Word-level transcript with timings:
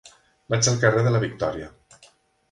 Vaig 0.53 0.69
al 0.71 0.79
carrer 0.83 1.03
de 1.07 1.11
la 1.15 1.19
Victòria. 1.25 1.67